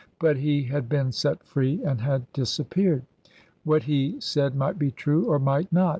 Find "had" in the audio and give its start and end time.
0.63-0.89, 2.01-2.25